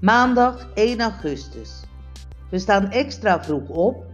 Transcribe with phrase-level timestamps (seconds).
[0.00, 1.82] Maandag 1 augustus.
[2.50, 4.04] We staan extra vroeg op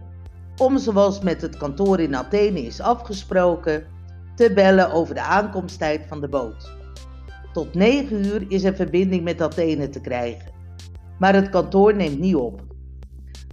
[0.57, 3.85] om, zoals met het kantoor in Athene is afgesproken,
[4.35, 6.71] te bellen over de aankomsttijd van de boot.
[7.53, 10.51] Tot 9 uur is er verbinding met Athene te krijgen,
[11.19, 12.61] maar het kantoor neemt niet op.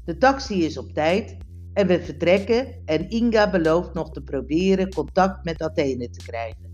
[0.04, 1.36] De taxi is op tijd
[1.72, 6.72] en we vertrekken en Inga belooft nog te proberen contact met Athene te krijgen.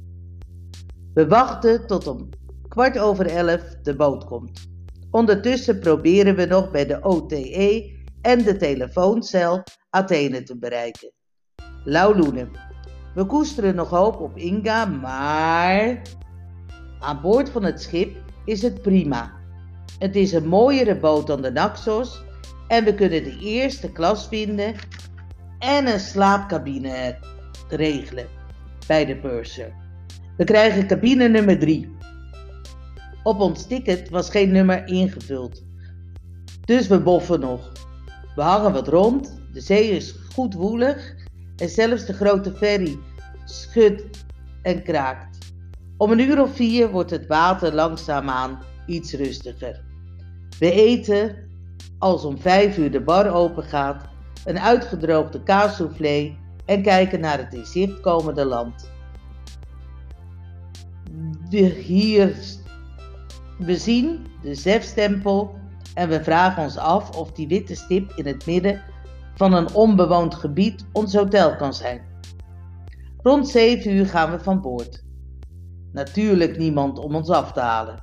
[1.14, 2.28] We wachten tot om
[2.68, 4.69] kwart over elf de boot komt.
[5.10, 11.12] Ondertussen proberen we nog bij de OTE en de telefooncel Athene te bereiken.
[11.84, 12.50] Lauwloenen.
[13.14, 16.02] We koesteren nog hoop op Inga, maar
[17.00, 19.32] aan boord van het schip is het prima.
[19.98, 22.22] Het is een mooiere boot dan de Naxos
[22.68, 24.74] en we kunnen de eerste klas vinden
[25.58, 27.18] en een slaapcabine
[27.68, 28.26] regelen
[28.86, 29.72] bij de purser.
[30.36, 31.98] We krijgen cabine nummer 3.
[33.22, 35.62] Op ons ticket was geen nummer ingevuld.
[36.64, 37.72] Dus we boffen nog.
[38.34, 41.14] We hangen wat rond, de zee is goed woelig
[41.56, 42.98] en zelfs de grote ferry
[43.44, 44.24] schudt
[44.62, 45.38] en kraakt.
[45.96, 49.84] Om een uur of vier wordt het water langzaamaan iets rustiger.
[50.58, 51.36] We eten,
[51.98, 54.08] als om vijf uur de bar open gaat,
[54.44, 58.90] een uitgedroogde kaassoufflé en kijken naar het in zicht komende land.
[61.50, 62.34] We, hier,
[63.60, 65.54] we zien de Zefstempel
[65.94, 68.82] en we vragen ons af of die witte stip in het midden
[69.34, 72.00] van een onbewoond gebied ons hotel kan zijn.
[73.22, 75.04] Rond 7 uur gaan we van boord.
[75.92, 78.02] Natuurlijk niemand om ons af te halen.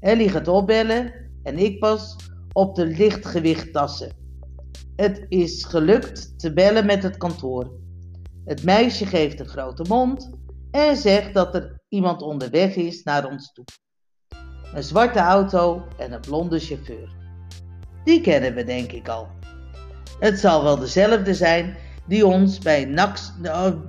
[0.00, 2.16] Ellie gaat opbellen en ik pas
[2.52, 4.12] op de lichtgewicht tassen.
[4.96, 7.72] Het is gelukt te bellen met het kantoor.
[8.44, 10.30] Het meisje geeft een grote mond
[10.70, 13.64] en zegt dat er iemand onderweg is naar ons toe.
[14.74, 17.08] Een zwarte auto en een blonde chauffeur.
[18.04, 19.28] Die kennen we denk ik al.
[20.18, 23.32] Het zal wel dezelfde zijn die ons bij Nax,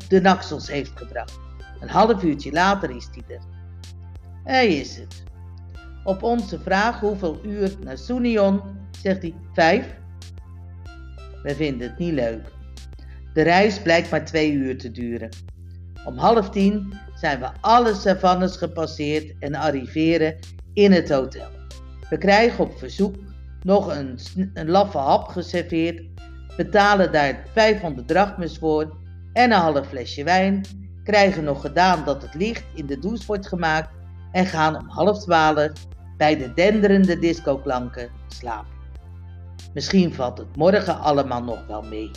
[0.08, 1.40] de Naxels heeft gebracht.
[1.80, 3.42] Een half uurtje later is die er.
[4.44, 5.24] Hij is het.
[6.04, 8.62] Op onze vraag hoeveel uur naar Sunion
[9.02, 9.86] zegt hij vijf.
[11.44, 12.52] We vinden het niet leuk.
[13.34, 15.30] De reis blijkt maar twee uur te duren.
[16.06, 20.36] Om half tien zijn we alle savannes gepasseerd en arriveren
[20.74, 21.50] in het hotel.
[22.10, 23.16] We krijgen op verzoek
[23.62, 24.20] nog een,
[24.66, 26.02] laffe hap geserveerd,
[26.58, 28.98] betalen daar 500 drachmes voor
[29.34, 30.66] en een half flesje wijn,
[31.04, 33.90] krijgen nog gedaan dat het licht in de douche wordt gemaakt
[34.32, 35.72] en gaan om half twaalf
[36.18, 38.72] bij de denderende discoklanken slapen.
[39.74, 42.12] Misschien valt het morgen allemaal nog wel mee.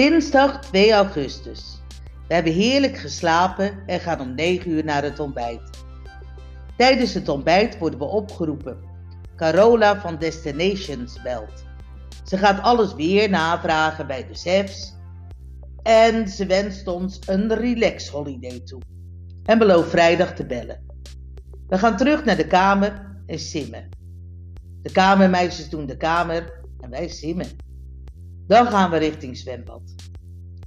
[0.00, 1.82] Dinsdag 2 augustus.
[2.28, 5.84] We hebben heerlijk geslapen en gaan om 9 uur naar het ontbijt.
[6.76, 8.78] Tijdens het ontbijt worden we opgeroepen.
[9.36, 11.64] Carola van Destinations belt.
[12.24, 14.94] Ze gaat alles weer navragen bij de chefs
[15.82, 18.80] en ze wenst ons een relax holiday toe
[19.44, 20.86] en belooft vrijdag te bellen.
[21.68, 23.88] We gaan terug naar de kamer en simmen.
[24.82, 27.68] De kamermeisjes doen de kamer en wij simmen.
[28.50, 29.82] Dan gaan we richting zwembad.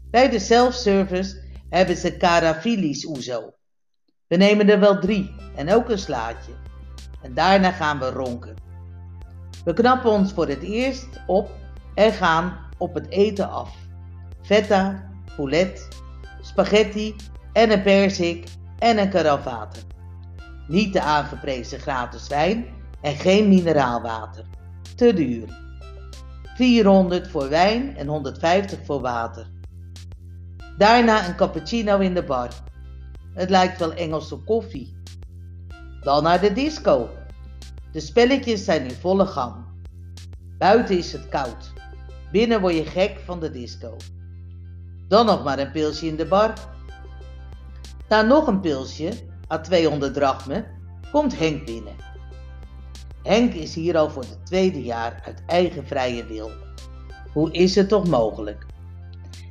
[0.10, 3.54] Bij de self-service hebben ze carafilis oezo.
[4.28, 6.52] We nemen er wel drie en ook een slaatje.
[7.22, 8.56] En daarna gaan we ronken.
[9.66, 11.52] We knappen ons voor het eerst op
[11.96, 13.76] en gaan op het eten af.
[14.42, 15.88] Feta, poulet,
[16.42, 17.16] spaghetti
[17.54, 18.48] en een perzik
[18.80, 19.84] en een karaf water.
[20.68, 22.66] Niet de aangeprezen gratis wijn
[23.02, 24.46] en geen mineraalwater.
[24.96, 25.63] Te duur.
[26.56, 29.48] 400 voor wijn en 150 voor water.
[30.78, 32.50] Daarna een cappuccino in de bar.
[33.34, 34.98] Het lijkt wel Engelse koffie.
[36.02, 37.10] Dan naar de disco.
[37.92, 39.56] De spelletjes zijn in volle gang.
[40.58, 41.74] Buiten is het koud.
[42.32, 43.96] Binnen word je gek van de disco.
[45.08, 46.54] Dan nog maar een pilsje in de bar.
[48.10, 49.12] Na nog een pilsje,
[49.52, 50.66] à 200 drachmen,
[51.12, 52.13] komt Henk binnen.
[53.24, 56.52] Henk is hier al voor het tweede jaar uit eigen vrije wil.
[57.34, 58.66] Hoe is het toch mogelijk?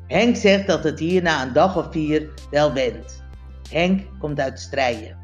[0.07, 3.25] Henk zegt dat het hier na een dag of vier wel wendt.
[3.71, 5.19] Henk komt uit strijden.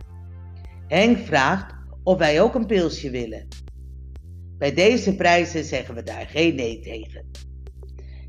[0.87, 3.49] Henk vraagt of wij ook een pilsje willen.
[4.59, 7.31] Bij deze prijzen zeggen we daar geen nee tegen.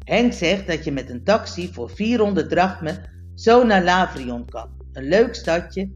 [0.03, 4.69] Henk zegt dat je met een taxi voor 400 drachmen zo naar Lavrion kan.
[4.91, 5.91] Een leuk stadje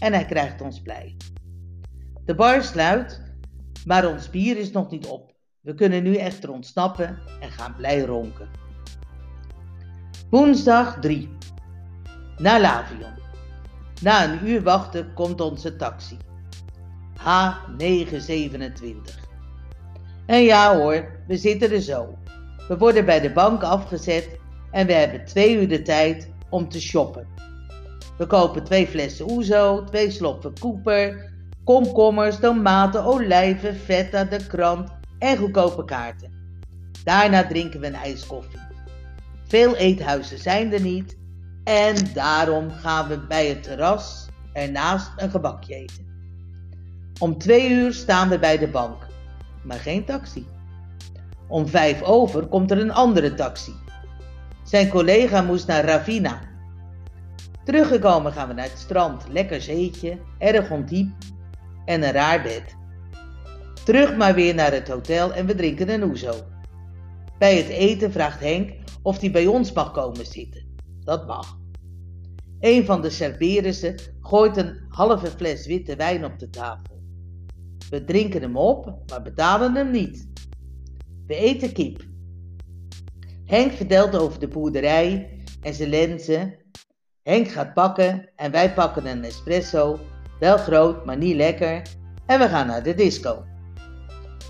[0.00, 1.16] en hij krijgt ons blij.
[2.24, 3.20] De bar sluit,
[3.86, 5.34] maar ons bier is nog niet op.
[5.60, 8.48] We kunnen nu echter ontsnappen en gaan blij ronken.
[10.30, 11.28] Woensdag 3.
[12.36, 13.18] Naar Lavion.
[14.02, 16.16] Na een uur wachten komt onze taxi.
[17.18, 17.22] H927.
[20.26, 22.18] En ja hoor, we zitten er zo.
[22.68, 24.38] We worden bij de bank afgezet
[24.70, 27.26] en we hebben twee uur de tijd om te shoppen.
[28.18, 31.29] We kopen twee flessen Oezo, twee sloppen Cooper,
[31.64, 36.32] komkommers, tomaten, olijven, feta, de krant en goedkope kaarten.
[37.04, 38.60] Daarna drinken we een ijskoffie.
[39.46, 41.16] Veel eethuizen zijn er niet
[41.64, 46.08] en daarom gaan we bij het terras ernaast een gebakje eten.
[47.18, 49.06] Om twee uur staan we bij de bank,
[49.62, 50.46] maar geen taxi.
[51.48, 53.72] Om vijf over komt er een andere taxi.
[54.64, 56.40] Zijn collega moest naar Ravina.
[57.64, 61.10] Teruggekomen gaan we naar het strand, lekker zeetje, erg ondiep
[61.84, 62.76] en een raar bed.
[63.84, 66.34] Terug maar weer naar het hotel en we drinken een oezo.
[67.38, 68.72] Bij het eten vraagt Henk
[69.02, 70.66] of hij bij ons mag komen zitten.
[71.00, 71.58] Dat mag.
[72.60, 77.02] Een van de Cerberissen gooit een halve fles witte wijn op de tafel.
[77.90, 80.28] We drinken hem op, maar betalen hem niet.
[81.26, 82.08] We eten kip.
[83.44, 86.54] Henk vertelt over de boerderij en zijn lenzen.
[87.22, 89.98] Henk gaat pakken en wij pakken een espresso.
[90.40, 91.82] Wel groot, maar niet lekker.
[92.26, 93.44] En we gaan naar de disco.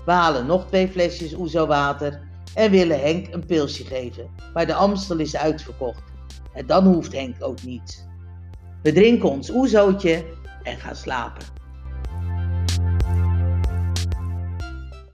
[0.05, 2.21] We halen nog twee flesjes oezo water
[2.55, 4.29] en willen Henk een pilsje geven.
[4.53, 6.03] Maar de Amstel is uitverkocht.
[6.53, 8.05] En dan hoeft Henk ook niets.
[8.83, 10.25] We drinken ons oezootje
[10.63, 11.45] en gaan slapen.